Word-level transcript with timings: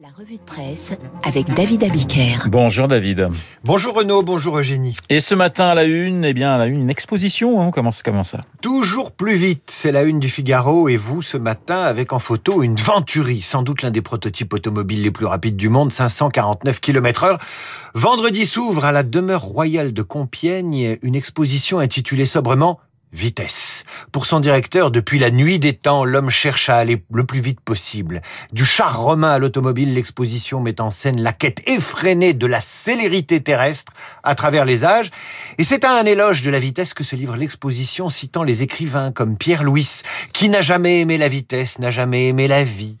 La 0.00 0.10
revue 0.16 0.36
de 0.36 0.42
presse 0.42 0.92
avec 1.24 1.52
David 1.54 1.82
Abiker. 1.82 2.48
Bonjour 2.48 2.86
David. 2.86 3.30
Bonjour 3.64 3.94
Renaud, 3.94 4.22
bonjour 4.22 4.56
Eugénie. 4.56 4.94
Et 5.08 5.18
ce 5.18 5.34
matin 5.34 5.70
à 5.70 5.74
la 5.74 5.82
une, 5.82 6.24
eh 6.24 6.32
bien 6.32 6.54
à 6.54 6.58
la 6.58 6.66
une, 6.66 6.82
une 6.82 6.90
exposition, 6.90 7.60
hein, 7.60 7.72
comment, 7.72 7.90
comment 8.04 8.22
ça? 8.22 8.40
Toujours 8.62 9.10
plus 9.10 9.34
vite, 9.34 9.64
c'est 9.66 9.90
la 9.90 10.04
une 10.04 10.20
du 10.20 10.28
Figaro 10.28 10.88
et 10.88 10.96
vous 10.96 11.20
ce 11.20 11.36
matin 11.36 11.80
avec 11.80 12.12
en 12.12 12.20
photo 12.20 12.62
une 12.62 12.76
Venturi, 12.76 13.42
sans 13.42 13.62
doute 13.62 13.82
l'un 13.82 13.90
des 13.90 14.00
prototypes 14.00 14.54
automobiles 14.54 15.02
les 15.02 15.10
plus 15.10 15.26
rapides 15.26 15.56
du 15.56 15.68
monde, 15.68 15.92
549 15.92 16.78
km 16.78 17.24
heure. 17.24 17.38
Vendredi 17.94 18.46
s'ouvre 18.46 18.84
à 18.84 18.92
la 18.92 19.02
demeure 19.02 19.42
royale 19.42 19.92
de 19.92 20.02
Compiègne 20.02 20.96
une 21.02 21.16
exposition 21.16 21.80
intitulée 21.80 22.26
sobrement 22.26 22.78
Vitesse. 23.12 23.67
Pour 24.12 24.26
son 24.26 24.40
directeur, 24.40 24.90
depuis 24.90 25.18
la 25.18 25.30
nuit 25.30 25.58
des 25.58 25.72
temps, 25.72 26.04
l'homme 26.04 26.30
cherche 26.30 26.68
à 26.68 26.76
aller 26.76 27.02
le 27.12 27.24
plus 27.24 27.40
vite 27.40 27.60
possible. 27.60 28.22
Du 28.52 28.64
char 28.64 29.00
romain 29.00 29.30
à 29.30 29.38
l'automobile, 29.38 29.94
l'exposition 29.94 30.60
met 30.60 30.80
en 30.80 30.90
scène 30.90 31.20
la 31.20 31.32
quête 31.32 31.62
effrénée 31.66 32.34
de 32.34 32.46
la 32.46 32.60
célérité 32.60 33.42
terrestre 33.42 33.92
à 34.22 34.34
travers 34.34 34.64
les 34.64 34.84
âges. 34.84 35.10
Et 35.58 35.64
c'est 35.64 35.84
à 35.84 35.92
un 35.92 36.04
éloge 36.04 36.42
de 36.42 36.50
la 36.50 36.60
vitesse 36.60 36.94
que 36.94 37.04
se 37.04 37.16
livre 37.16 37.36
l'exposition 37.36 38.08
citant 38.10 38.42
les 38.42 38.62
écrivains 38.62 39.12
comme 39.12 39.36
Pierre 39.36 39.62
Louis, 39.62 40.02
qui 40.32 40.48
n'a 40.48 40.60
jamais 40.60 41.00
aimé 41.00 41.18
la 41.18 41.28
vitesse, 41.28 41.78
n'a 41.78 41.90
jamais 41.90 42.28
aimé 42.28 42.48
la 42.48 42.64
vie. 42.64 42.96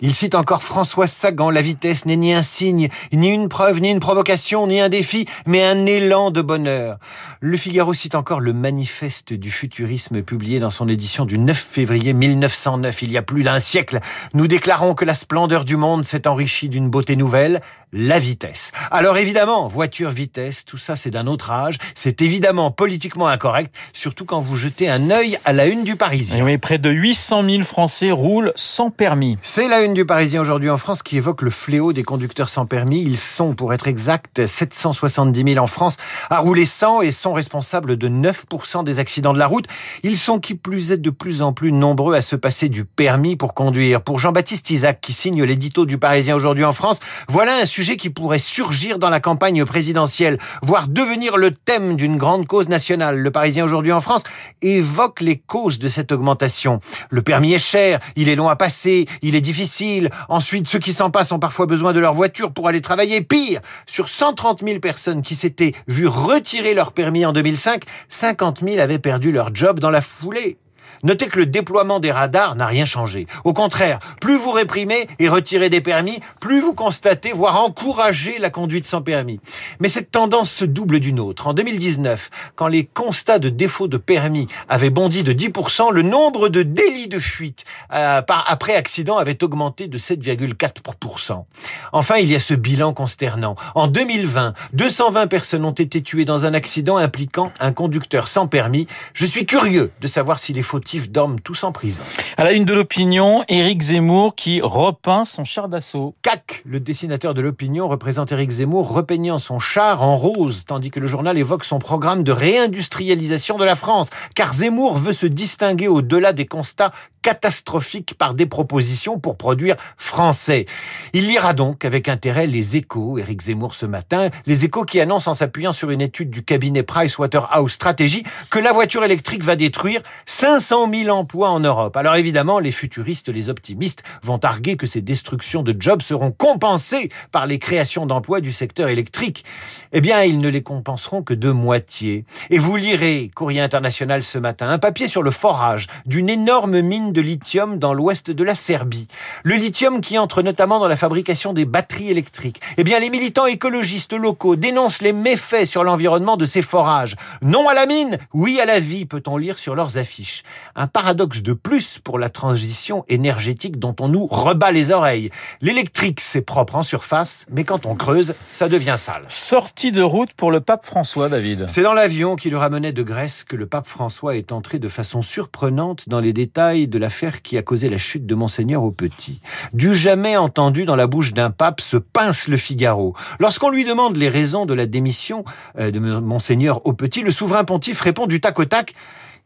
Il 0.00 0.12
cite 0.12 0.34
encore 0.34 0.62
François 0.62 1.06
Sagan, 1.06 1.50
la 1.50 1.62
vitesse 1.62 2.04
n'est 2.04 2.16
ni 2.16 2.34
un 2.34 2.42
signe, 2.42 2.88
ni 3.12 3.28
une 3.28 3.48
preuve, 3.48 3.80
ni 3.80 3.90
une 3.90 4.00
provocation, 4.00 4.66
ni 4.66 4.80
un 4.80 4.88
défi, 4.88 5.26
mais 5.46 5.64
un 5.64 5.86
élan 5.86 6.30
de 6.30 6.42
bonheur. 6.42 6.98
Le 7.40 7.56
Figaro 7.56 7.94
cite 7.94 8.16
encore 8.16 8.40
le 8.40 8.52
manifeste 8.52 9.32
du 9.32 9.50
futurisme 9.50 10.22
publié 10.22 10.58
dans 10.58 10.70
son 10.70 10.88
édition 10.88 11.24
du 11.24 11.38
9 11.38 11.56
février 11.56 12.12
1909, 12.12 13.02
il 13.02 13.12
y 13.12 13.16
a 13.16 13.22
plus 13.22 13.44
d'un 13.44 13.60
siècle. 13.60 14.00
Nous 14.34 14.48
déclarons 14.48 14.94
que 14.94 15.04
la 15.04 15.14
splendeur 15.14 15.64
du 15.64 15.76
monde 15.76 16.04
s'est 16.04 16.26
enrichie 16.26 16.68
d'une 16.68 16.90
beauté 16.90 17.14
nouvelle, 17.14 17.62
la 17.94 18.18
vitesse. 18.18 18.72
Alors 18.90 19.16
évidemment, 19.16 19.68
voiture, 19.68 20.10
vitesse, 20.10 20.64
tout 20.64 20.78
ça 20.78 20.96
c'est 20.96 21.10
d'un 21.10 21.26
autre 21.26 21.50
âge, 21.52 21.78
c'est 21.94 22.20
évidemment 22.20 22.70
politiquement 22.70 23.28
incorrect, 23.28 23.74
surtout 23.92 24.24
quand 24.24 24.40
vous 24.40 24.56
jetez 24.56 24.88
un 24.88 25.10
œil 25.10 25.38
à 25.44 25.52
la 25.52 25.66
une 25.66 25.84
du 25.84 25.94
Parisien. 25.94 26.38
Et 26.38 26.42
oui, 26.42 26.58
près 26.58 26.78
de 26.78 26.90
800 26.90 27.44
000 27.48 27.62
Français 27.62 28.10
roulent 28.10 28.52
sans 28.56 28.90
permis. 28.90 29.38
C'est 29.42 29.68
la 29.68 29.82
une 29.82 29.94
du 29.94 30.04
Parisien 30.04 30.40
aujourd'hui 30.40 30.70
en 30.70 30.76
France 30.76 31.02
qui 31.02 31.16
évoque 31.16 31.42
le 31.42 31.50
fléau 31.50 31.92
des 31.92 32.02
conducteurs 32.02 32.48
sans 32.48 32.66
permis. 32.66 33.00
Ils 33.02 33.16
sont, 33.16 33.54
pour 33.54 33.72
être 33.72 33.86
exact, 33.86 34.44
770 34.44 35.52
000 35.54 35.62
en 35.62 35.68
France 35.68 35.96
à 36.30 36.38
rouler 36.38 36.66
sans 36.66 37.00
et 37.00 37.12
sont 37.12 37.32
responsables 37.32 37.96
de 37.96 38.08
9% 38.08 38.82
des 38.82 38.98
accidents 38.98 39.32
de 39.32 39.38
la 39.38 39.46
route. 39.46 39.66
Ils 40.02 40.18
sont 40.18 40.40
qui 40.40 40.56
plus 40.56 40.90
est 40.90 40.96
de 40.96 41.10
plus 41.10 41.42
en 41.42 41.52
plus 41.52 41.70
nombreux 41.70 42.14
à 42.14 42.22
se 42.22 42.34
passer 42.34 42.68
du 42.68 42.84
permis 42.84 43.36
pour 43.36 43.54
conduire. 43.54 44.00
Pour 44.00 44.18
Jean-Baptiste 44.18 44.70
Isaac 44.70 45.00
qui 45.00 45.12
signe 45.12 45.44
l'édito 45.44 45.86
du 45.86 45.98
Parisien 45.98 46.34
aujourd'hui 46.34 46.64
en 46.64 46.72
France, 46.72 46.98
voilà 47.28 47.56
un 47.56 47.66
sujet 47.66 47.83
qui 47.92 48.10
pourrait 48.10 48.38
surgir 48.38 48.98
dans 48.98 49.10
la 49.10 49.20
campagne 49.20 49.64
présidentielle, 49.64 50.38
voire 50.62 50.88
devenir 50.88 51.36
le 51.36 51.50
thème 51.50 51.96
d'une 51.96 52.16
grande 52.16 52.46
cause 52.46 52.68
nationale. 52.68 53.18
Le 53.18 53.30
Parisien 53.30 53.64
aujourd'hui 53.64 53.92
en 53.92 54.00
France 54.00 54.22
évoque 54.62 55.20
les 55.20 55.36
causes 55.36 55.78
de 55.78 55.88
cette 55.88 56.10
augmentation. 56.10 56.80
Le 57.10 57.22
permis 57.22 57.52
est 57.52 57.58
cher, 57.58 58.00
il 58.16 58.28
est 58.28 58.34
long 58.34 58.48
à 58.48 58.56
passer, 58.56 59.06
il 59.22 59.34
est 59.34 59.40
difficile. 59.40 60.10
Ensuite, 60.28 60.66
ceux 60.66 60.78
qui 60.78 60.92
s'en 60.92 61.10
passent 61.10 61.32
ont 61.32 61.38
parfois 61.38 61.66
besoin 61.66 61.92
de 61.92 62.00
leur 62.00 62.14
voiture 62.14 62.52
pour 62.52 62.66
aller 62.66 62.80
travailler. 62.80 63.20
Pire, 63.20 63.60
sur 63.86 64.08
130 64.08 64.64
000 64.64 64.80
personnes 64.80 65.22
qui 65.22 65.36
s'étaient 65.36 65.72
vues 65.86 66.08
retirer 66.08 66.72
leur 66.72 66.92
permis 66.92 67.26
en 67.26 67.32
2005, 67.32 67.82
50 68.08 68.60
000 68.66 68.78
avaient 68.80 68.98
perdu 68.98 69.30
leur 69.30 69.54
job 69.54 69.78
dans 69.78 69.90
la 69.90 70.00
foulée. 70.00 70.56
Notez 71.02 71.26
que 71.26 71.38
le 71.38 71.46
déploiement 71.46 72.00
des 72.00 72.12
radars 72.12 72.56
n'a 72.56 72.66
rien 72.66 72.84
changé. 72.84 73.26
Au 73.44 73.52
contraire, 73.52 73.98
plus 74.20 74.36
vous 74.36 74.52
réprimez 74.52 75.08
et 75.18 75.28
retirez 75.28 75.70
des 75.70 75.80
permis, 75.80 76.20
plus 76.40 76.60
vous 76.60 76.74
constatez, 76.74 77.32
voire 77.32 77.60
encouragez 77.62 78.38
la 78.38 78.50
conduite 78.50 78.86
sans 78.86 79.02
permis. 79.02 79.40
Mais 79.80 79.88
cette 79.88 80.10
tendance 80.10 80.50
se 80.50 80.64
double 80.64 81.00
d'une 81.00 81.20
autre. 81.20 81.46
En 81.46 81.54
2019, 81.54 82.30
quand 82.56 82.68
les 82.68 82.84
constats 82.84 83.38
de 83.38 83.48
défaut 83.48 83.88
de 83.88 83.96
permis 83.96 84.46
avaient 84.68 84.90
bondi 84.90 85.22
de 85.22 85.32
10%, 85.32 85.92
le 85.92 86.02
nombre 86.02 86.48
de 86.48 86.62
délits 86.62 87.08
de 87.08 87.18
fuite 87.18 87.64
euh, 87.92 88.22
après 88.28 88.74
accident 88.74 89.18
avait 89.18 89.42
augmenté 89.42 89.88
de 89.88 89.98
7,4%. 89.98 91.44
Enfin, 91.92 92.16
il 92.16 92.30
y 92.30 92.34
a 92.34 92.40
ce 92.40 92.54
bilan 92.54 92.92
consternant. 92.92 93.56
En 93.74 93.88
2020, 93.88 94.54
220 94.72 95.26
personnes 95.26 95.64
ont 95.64 95.72
été 95.72 96.02
tuées 96.02 96.24
dans 96.24 96.46
un 96.46 96.54
accident 96.54 96.96
impliquant 96.96 97.52
un 97.60 97.72
conducteur 97.72 98.28
sans 98.28 98.46
permis. 98.46 98.86
Je 99.12 99.26
suis 99.26 99.46
curieux 99.46 99.90
de 100.00 100.06
savoir 100.06 100.38
si 100.38 100.52
les 100.52 100.62
fautifs 100.84 101.10
dorment 101.10 101.40
tous 101.40 101.64
en 101.64 101.72
prison. 101.72 102.02
À 102.36 102.44
la 102.44 102.52
une 102.52 102.66
de 102.66 102.74
l'opinion, 102.74 103.42
Éric 103.48 103.80
Zemmour 103.80 104.34
qui 104.34 104.60
repeint 104.60 105.24
son 105.24 105.46
char 105.46 105.70
d'assaut. 105.70 106.14
CAC, 106.20 106.62
le 106.66 106.78
dessinateur 106.78 107.32
de 107.32 107.40
l'opinion, 107.40 107.88
représente 107.88 108.32
Éric 108.32 108.50
Zemmour 108.50 108.92
repeignant 108.92 109.38
son 109.38 109.58
char 109.58 110.02
en 110.02 110.14
rose, 110.18 110.66
tandis 110.66 110.90
que 110.90 111.00
le 111.00 111.06
journal 111.06 111.38
évoque 111.38 111.64
son 111.64 111.78
programme 111.78 112.22
de 112.22 112.32
réindustrialisation 112.32 113.56
de 113.56 113.64
la 113.64 113.76
France. 113.76 114.10
Car 114.34 114.52
Zemmour 114.52 114.98
veut 114.98 115.14
se 115.14 115.26
distinguer 115.26 115.88
au-delà 115.88 116.34
des 116.34 116.44
constats 116.44 116.92
catastrophiques 117.24 118.14
par 118.18 118.34
des 118.34 118.44
propositions 118.44 119.18
pour 119.18 119.38
produire 119.38 119.76
français. 119.96 120.66
Il 121.14 121.26
lira 121.26 121.54
donc 121.54 121.86
avec 121.86 122.10
intérêt 122.10 122.46
les 122.46 122.76
échos, 122.76 123.18
Éric 123.18 123.40
Zemmour 123.40 123.74
ce 123.74 123.86
matin, 123.86 124.28
les 124.44 124.66
échos 124.66 124.84
qui 124.84 125.00
annoncent 125.00 125.30
en 125.30 125.34
s'appuyant 125.34 125.72
sur 125.72 125.90
une 125.90 126.02
étude 126.02 126.28
du 126.28 126.44
cabinet 126.44 126.82
Pricewaterhouse 126.82 127.72
Strategy 127.72 128.24
que 128.50 128.58
la 128.58 128.72
voiture 128.72 129.04
électrique 129.04 129.42
va 129.42 129.56
détruire 129.56 130.02
500 130.26 130.90
000 130.92 131.16
emplois 131.16 131.48
en 131.48 131.60
Europe. 131.60 131.96
Alors 131.96 132.16
évidemment, 132.16 132.58
les 132.58 132.72
futuristes, 132.72 133.30
les 133.30 133.48
optimistes 133.48 134.02
vont 134.22 134.38
arguer 134.44 134.76
que 134.76 134.86
ces 134.86 135.00
destructions 135.00 135.62
de 135.62 135.74
jobs 135.78 136.02
seront 136.02 136.30
compensées 136.30 137.08
par 137.32 137.46
les 137.46 137.58
créations 137.58 138.04
d'emplois 138.04 138.42
du 138.42 138.52
secteur 138.52 138.90
électrique. 138.90 139.44
Eh 139.92 140.02
bien, 140.02 140.22
ils 140.24 140.38
ne 140.38 140.48
les 140.50 140.62
compenseront 140.62 141.22
que 141.22 141.32
de 141.32 141.50
moitié. 141.50 142.26
Et 142.50 142.58
vous 142.58 142.76
lirez, 142.76 143.30
Courrier 143.34 143.62
International 143.62 144.22
ce 144.22 144.36
matin, 144.36 144.68
un 144.68 144.78
papier 144.78 145.08
sur 145.08 145.22
le 145.22 145.30
forage 145.30 145.86
d'une 146.04 146.28
énorme 146.28 146.82
mine 146.82 147.13
de 147.14 147.22
lithium 147.22 147.78
dans 147.78 147.94
l'ouest 147.94 148.30
de 148.30 148.44
la 148.44 148.54
Serbie. 148.54 149.08
Le 149.42 149.54
lithium 149.54 150.02
qui 150.02 150.18
entre 150.18 150.42
notamment 150.42 150.78
dans 150.78 150.88
la 150.88 150.96
fabrication 150.96 151.54
des 151.54 151.64
batteries 151.64 152.10
électriques. 152.10 152.60
Eh 152.76 152.84
bien, 152.84 152.98
les 152.98 153.08
militants 153.08 153.46
écologistes 153.46 154.12
locaux 154.12 154.56
dénoncent 154.56 155.00
les 155.00 155.14
méfaits 155.14 155.64
sur 155.64 155.84
l'environnement 155.84 156.36
de 156.36 156.44
ces 156.44 156.60
forages. 156.60 157.16
Non 157.40 157.66
à 157.68 157.74
la 157.74 157.86
mine, 157.86 158.18
oui 158.34 158.60
à 158.60 158.66
la 158.66 158.80
vie, 158.80 159.06
peut-on 159.06 159.38
lire 159.38 159.58
sur 159.58 159.74
leurs 159.74 159.96
affiches. 159.96 160.42
Un 160.74 160.86
paradoxe 160.86 161.40
de 161.40 161.54
plus 161.54 161.98
pour 162.04 162.18
la 162.18 162.28
transition 162.28 163.04
énergétique 163.08 163.78
dont 163.78 163.96
on 164.00 164.08
nous 164.08 164.26
rebat 164.26 164.72
les 164.72 164.90
oreilles. 164.90 165.30
L'électrique, 165.62 166.20
c'est 166.20 166.42
propre 166.42 166.76
en 166.76 166.82
surface, 166.82 167.46
mais 167.50 167.64
quand 167.64 167.86
on 167.86 167.94
creuse, 167.94 168.34
ça 168.48 168.68
devient 168.68 168.96
sale. 168.98 169.24
Sortie 169.28 169.92
de 169.92 170.02
route 170.02 170.34
pour 170.34 170.50
le 170.50 170.60
pape 170.60 170.84
François, 170.84 171.28
David. 171.28 171.66
C'est 171.68 171.82
dans 171.82 171.94
l'avion 171.94 172.36
qui 172.36 172.50
le 172.50 172.58
ramenait 172.58 172.92
de 172.92 173.02
Grèce 173.02 173.44
que 173.44 173.56
le 173.56 173.66
pape 173.66 173.86
François 173.86 174.36
est 174.36 174.50
entré 174.50 174.78
de 174.78 174.88
façon 174.88 175.22
surprenante 175.22 176.08
dans 176.08 176.20
les 176.20 176.32
détails 176.32 176.88
de 176.88 176.98
l'affaire 177.04 177.42
qui 177.42 177.58
a 177.58 177.62
causé 177.62 177.90
la 177.90 177.98
chute 177.98 178.24
de 178.24 178.34
Monseigneur 178.34 178.82
au 178.82 178.90
Petit. 178.90 179.40
Du 179.74 179.94
jamais 179.94 180.38
entendu 180.38 180.86
dans 180.86 180.96
la 180.96 181.06
bouche 181.06 181.34
d'un 181.34 181.50
pape 181.50 181.82
se 181.82 181.98
pince 181.98 182.48
le 182.48 182.56
Figaro. 182.56 183.14
Lorsqu'on 183.40 183.68
lui 183.68 183.84
demande 183.84 184.16
les 184.16 184.30
raisons 184.30 184.64
de 184.64 184.72
la 184.72 184.86
démission 184.86 185.44
euh, 185.78 185.90
de 185.90 185.98
Monseigneur 185.98 186.86
au 186.86 186.94
Petit, 186.94 187.20
le 187.20 187.30
souverain 187.30 187.64
pontife 187.64 188.00
répond 188.00 188.26
du 188.26 188.40
tac 188.40 188.58
au 188.58 188.64
tac 188.64 188.94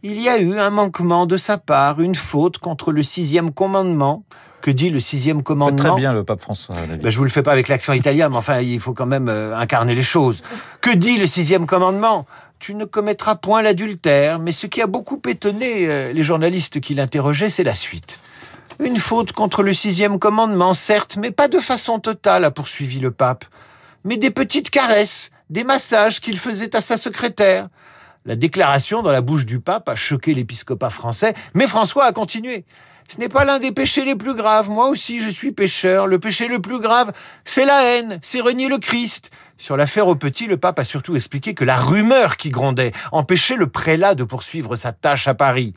il 0.05 0.23
y 0.23 0.29
a 0.29 0.39
eu 0.39 0.57
un 0.57 0.71
manquement 0.71 1.27
de 1.27 1.37
sa 1.37 1.59
part, 1.59 2.01
une 2.01 2.15
faute 2.15 2.59
contre 2.59 2.93
le 2.93 3.03
sixième 3.03 3.51
commandement. 3.51 4.23
Que 4.69 4.73
dit 4.75 4.91
le 4.91 5.01
sixième 5.01 5.43
commandement 5.43 5.93
Très 5.95 5.99
bien 5.99 6.13
le 6.13 6.25
pape 6.25 6.43
François. 6.43 6.75
Ben, 7.03 7.09
je 7.09 7.17
vous 7.17 7.25
le 7.25 7.31
fais 7.31 7.43
pas 7.43 7.53
avec 7.53 7.69
l'accent 7.69 7.95
italien, 7.95 8.29
mais 8.29 8.37
enfin, 8.37 8.61
il 8.61 8.81
faut 8.81 8.93
quand 8.93 9.07
même 9.07 9.31
euh, 9.31 9.57
incarner 9.57 9.95
les 9.95 10.03
choses. 10.03 10.43
Que 10.83 10.91
dit 10.91 11.17
le 11.17 11.25
sixième 11.25 11.65
commandement? 11.65 12.27
Tu 12.59 12.75
ne 12.75 12.85
commettras 12.85 13.35
point 13.37 13.63
l'adultère. 13.63 14.39
Mais 14.39 14.53
ce 14.53 14.67
qui 14.67 14.83
a 14.83 14.87
beaucoup 14.87 15.23
étonné 15.27 15.89
euh, 15.89 16.13
les 16.13 16.23
journalistes 16.23 16.81
qui 16.81 16.93
l'interrogeaient, 16.93 17.49
c'est 17.49 17.65
la 17.65 17.73
suite. 17.73 18.21
Une 18.79 18.99
faute 18.99 19.33
contre 19.33 19.63
le 19.63 19.73
sixième 19.73 20.19
commandement, 20.19 20.75
certes, 20.75 21.17
mais 21.19 21.31
pas 21.31 21.49
de 21.49 21.61
façon 21.61 21.99
totale, 21.99 22.45
a 22.45 22.51
poursuivi 22.51 23.01
le 23.01 23.11
pape. 23.11 23.47
Mais 24.05 24.19
des 24.19 24.31
petites 24.31 24.69
caresses, 24.69 25.31
des 25.49 25.65
massages 25.65 26.21
qu'il 26.21 26.39
faisait 26.39 26.77
à 26.77 26.83
sa 26.83 26.99
secrétaire. 26.99 27.69
La 28.29 28.37
déclaration 28.37 29.01
dans 29.01 29.11
la 29.11 29.23
bouche 29.23 29.47
du 29.47 29.59
pape 29.59 29.89
a 29.89 29.95
choqué 29.95 30.35
l'épiscopat 30.35 30.91
français, 30.91 31.33
mais 31.55 31.67
François 31.67 32.05
a 32.05 32.13
continué. 32.13 32.67
Ce 33.09 33.17
n'est 33.17 33.31
pas 33.31 33.47
l'un 33.47 33.59
des 33.59 33.73
péchés 33.73 34.05
les 34.05 34.17
plus 34.17 34.35
graves. 34.35 34.69
Moi 34.69 34.91
aussi, 34.91 35.21
je 35.21 35.31
suis 35.31 35.51
pécheur. 35.51 36.07
Le 36.07 36.19
péché 36.19 36.47
le 36.47 36.61
plus 36.61 36.79
grave, 36.79 37.11
c'est 37.47 37.65
la 37.65 37.85
haine, 37.85 38.19
c'est 38.21 38.43
renier 38.43 38.69
le 38.69 38.77
Christ. 38.77 39.31
Sur 39.57 39.79
l'affaire 39.79 40.09
au 40.09 40.15
petit, 40.15 40.47
le 40.47 40.59
pape 40.59 40.79
a 40.79 40.85
surtout 40.85 41.17
expliqué 41.17 41.55
que 41.55 41.65
la 41.65 41.77
rumeur 41.77 42.37
qui 42.37 42.51
grondait 42.51 42.93
empêchait 43.13 43.57
le 43.57 43.67
prélat 43.67 44.15
de 44.15 44.25
poursuivre 44.25 44.77
sa 44.77 44.93
tâche 44.93 45.27
à 45.27 45.33
Paris. 45.33 45.73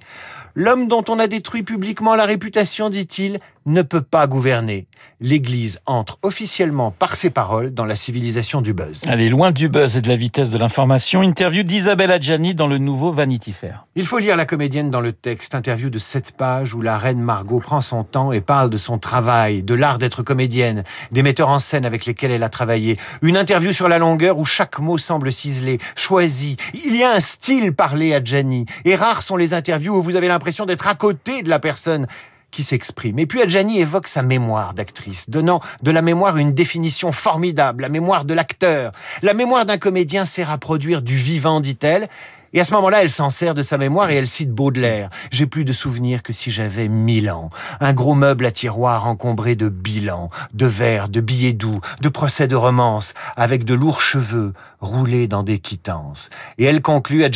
L'homme 0.53 0.89
dont 0.89 1.05
on 1.07 1.19
a 1.19 1.27
détruit 1.27 1.63
publiquement 1.63 2.15
la 2.15 2.25
réputation, 2.25 2.89
dit-il, 2.89 3.39
ne 3.65 3.81
peut 3.81 4.01
pas 4.01 4.27
gouverner. 4.27 4.85
L'Église 5.19 5.79
entre 5.85 6.17
officiellement 6.23 6.91
par 6.91 7.15
ses 7.15 7.29
paroles 7.29 7.73
dans 7.73 7.85
la 7.85 7.95
civilisation 7.95 8.61
du 8.61 8.73
buzz. 8.73 9.03
Allez, 9.07 9.29
loin 9.29 9.51
du 9.51 9.69
buzz 9.69 9.97
et 9.97 10.01
de 10.01 10.07
la 10.07 10.15
vitesse 10.15 10.49
de 10.49 10.57
l'information, 10.57 11.21
interview 11.21 11.63
d'Isabelle 11.63 12.11
Adjani 12.11 12.55
dans 12.55 12.67
le 12.67 12.79
nouveau 12.79 13.11
Vanity 13.11 13.51
Fair. 13.51 13.85
Il 13.95 14.05
faut 14.05 14.17
lire 14.17 14.35
la 14.35 14.45
comédienne 14.45 14.89
dans 14.89 15.01
le 15.01 15.13
texte, 15.13 15.53
interview 15.53 15.89
de 15.89 15.99
sept 15.99 16.31
pages 16.31 16.73
où 16.73 16.81
la 16.81 16.97
reine 16.97 17.19
Margot 17.19 17.59
prend 17.59 17.81
son 17.81 18.03
temps 18.03 18.31
et 18.31 18.41
parle 18.41 18.69
de 18.69 18.77
son 18.77 18.97
travail, 18.97 19.61
de 19.61 19.75
l'art 19.75 19.99
d'être 19.99 20.23
comédienne, 20.23 20.83
des 21.11 21.21
metteurs 21.21 21.49
en 21.49 21.59
scène 21.59 21.85
avec 21.85 22.05
lesquels 22.05 22.31
elle 22.31 22.43
a 22.43 22.49
travaillé. 22.49 22.97
Une 23.21 23.37
interview 23.37 23.71
sur 23.71 23.87
la 23.87 23.99
longueur 23.99 24.37
où 24.37 24.45
chaque 24.45 24.79
mot 24.79 24.97
semble 24.97 25.31
ciselé, 25.31 25.79
choisi. 25.95 26.55
Il 26.85 26.95
y 26.95 27.03
a 27.03 27.11
un 27.11 27.19
style 27.19 27.73
parlé 27.73 28.13
à 28.13 28.23
Gianni. 28.23 28.65
Et 28.85 28.95
rares 28.95 29.21
sont 29.21 29.35
les 29.35 29.53
interviews 29.53 29.95
où 29.95 30.01
vous 30.01 30.15
avez 30.15 30.27
l'impression 30.27 30.65
d'être 30.65 30.87
à 30.87 30.95
côté 30.95 31.43
de 31.43 31.49
la 31.49 31.59
personne 31.59 32.07
qui 32.51 32.63
s'exprime. 32.63 33.19
Et 33.19 33.25
puis 33.25 33.41
Adjani 33.41 33.79
évoque 33.79 34.07
sa 34.07 34.21
mémoire 34.21 34.73
d'actrice, 34.73 35.29
donnant 35.29 35.61
de 35.81 35.91
la 35.91 36.01
mémoire 36.01 36.37
une 36.37 36.53
définition 36.53 37.11
formidable, 37.11 37.83
la 37.83 37.89
mémoire 37.89 38.25
de 38.25 38.33
l'acteur. 38.33 38.91
La 39.21 39.33
mémoire 39.33 39.65
d'un 39.65 39.77
comédien 39.77 40.25
sert 40.25 40.51
à 40.51 40.57
produire 40.57 41.01
du 41.01 41.15
vivant, 41.15 41.59
dit-elle, 41.61 42.07
et 42.53 42.59
à 42.59 42.63
ce 42.65 42.73
moment-là, 42.73 43.01
elle 43.01 43.09
s'en 43.09 43.29
sert 43.29 43.55
de 43.55 43.61
sa 43.61 43.77
mémoire 43.77 44.09
et 44.09 44.15
elle 44.15 44.27
cite 44.27 44.51
Baudelaire. 44.51 45.09
J'ai 45.31 45.45
plus 45.45 45.63
de 45.63 45.71
souvenirs 45.71 46.21
que 46.21 46.33
si 46.33 46.51
j'avais 46.51 46.89
mille 46.89 47.31
ans. 47.31 47.49
Un 47.79 47.93
gros 47.93 48.13
meuble 48.13 48.45
à 48.45 48.51
tiroir 48.51 49.07
encombré 49.07 49.55
de 49.55 49.69
bilans, 49.69 50.29
de 50.53 50.65
verres, 50.65 51.07
de 51.07 51.21
billets 51.21 51.53
doux, 51.53 51.79
de 52.01 52.09
procès 52.09 52.47
de 52.47 52.55
romance, 52.55 53.13
avec 53.37 53.63
de 53.63 53.73
lourds 53.73 54.01
cheveux 54.01 54.53
roulés 54.81 55.27
dans 55.27 55.43
des 55.43 55.59
quittances. 55.59 56.29
Et 56.57 56.65
elle 56.65 56.81
conclut 56.81 57.23
à 57.23 57.31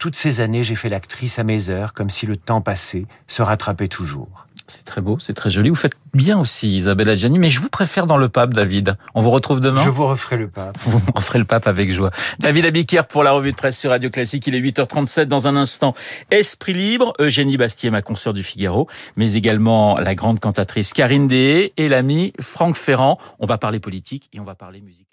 toutes 0.00 0.16
ces 0.16 0.40
années, 0.40 0.64
j'ai 0.64 0.74
fait 0.74 0.88
l'actrice 0.88 1.38
à 1.38 1.44
mes 1.44 1.68
heures, 1.68 1.92
comme 1.92 2.08
si 2.08 2.26
le 2.26 2.34
temps 2.34 2.62
passé 2.62 3.06
se 3.28 3.42
rattrapait 3.42 3.86
toujours. 3.86 4.46
C'est 4.66 4.84
très 4.84 5.02
beau, 5.02 5.18
c'est 5.18 5.34
très 5.34 5.50
joli. 5.50 5.68
Vous 5.68 5.74
faites 5.74 5.96
bien 6.14 6.38
aussi, 6.38 6.76
Isabelle 6.76 7.10
Adjani, 7.10 7.38
mais 7.38 7.50
je 7.50 7.60
vous 7.60 7.68
préfère 7.68 8.06
dans 8.06 8.16
le 8.16 8.28
pape, 8.28 8.54
David. 8.54 8.96
On 9.14 9.20
vous 9.20 9.30
retrouve 9.30 9.60
demain. 9.60 9.82
Je 9.82 9.90
vous 9.90 10.06
referai 10.06 10.38
le 10.38 10.48
pape. 10.48 10.78
Vous 10.80 10.98
me 10.98 11.12
referez 11.14 11.38
le 11.38 11.44
pape 11.44 11.66
avec 11.66 11.92
joie. 11.92 12.10
David 12.38 12.64
Abiquière 12.64 13.08
pour 13.08 13.24
la 13.24 13.32
revue 13.32 13.50
de 13.50 13.56
presse 13.56 13.78
sur 13.78 13.90
Radio 13.90 14.08
Classique. 14.08 14.46
Il 14.46 14.54
est 14.54 14.60
8h37 14.60 15.24
dans 15.24 15.48
un 15.48 15.56
instant. 15.56 15.94
Esprit 16.30 16.72
libre, 16.72 17.12
Eugénie 17.18 17.58
Bastier, 17.58 17.90
ma 17.90 18.00
consoeur 18.00 18.32
du 18.32 18.42
Figaro, 18.42 18.88
mais 19.16 19.34
également 19.34 19.98
la 19.98 20.14
grande 20.14 20.40
cantatrice 20.40 20.94
Karine 20.94 21.28
Dehé 21.28 21.74
et 21.76 21.88
l'ami 21.88 22.32
Franck 22.40 22.76
Ferrand. 22.76 23.18
On 23.38 23.46
va 23.46 23.58
parler 23.58 23.80
politique 23.80 24.30
et 24.32 24.40
on 24.40 24.44
va 24.44 24.54
parler 24.54 24.80
musique. 24.80 25.10